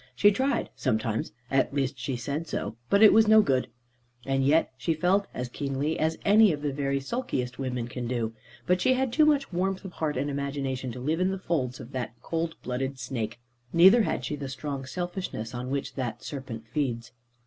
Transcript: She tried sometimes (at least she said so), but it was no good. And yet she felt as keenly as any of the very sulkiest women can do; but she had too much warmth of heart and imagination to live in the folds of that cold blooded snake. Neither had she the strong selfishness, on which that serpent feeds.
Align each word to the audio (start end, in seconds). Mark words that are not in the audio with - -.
She 0.15 0.31
tried 0.31 0.71
sometimes 0.75 1.31
(at 1.51 1.75
least 1.75 1.99
she 1.99 2.15
said 2.15 2.47
so), 2.47 2.75
but 2.89 3.03
it 3.03 3.13
was 3.13 3.27
no 3.27 3.43
good. 3.43 3.67
And 4.25 4.43
yet 4.43 4.73
she 4.75 4.95
felt 4.95 5.27
as 5.31 5.47
keenly 5.47 5.99
as 5.99 6.17
any 6.25 6.51
of 6.51 6.63
the 6.63 6.73
very 6.73 6.99
sulkiest 6.99 7.59
women 7.59 7.87
can 7.87 8.07
do; 8.07 8.33
but 8.65 8.81
she 8.81 8.93
had 8.93 9.13
too 9.13 9.27
much 9.27 9.53
warmth 9.53 9.85
of 9.85 9.91
heart 9.91 10.17
and 10.17 10.27
imagination 10.27 10.91
to 10.93 10.99
live 10.99 11.19
in 11.19 11.29
the 11.29 11.37
folds 11.37 11.79
of 11.79 11.91
that 11.91 12.19
cold 12.23 12.55
blooded 12.63 12.97
snake. 12.97 13.39
Neither 13.73 14.01
had 14.01 14.25
she 14.25 14.35
the 14.35 14.49
strong 14.49 14.87
selfishness, 14.87 15.53
on 15.53 15.69
which 15.69 15.93
that 15.93 16.23
serpent 16.23 16.65
feeds. 16.67 17.11